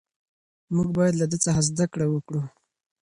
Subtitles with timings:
[0.75, 2.43] موږ باید له ده څخه زده کړه وکړو.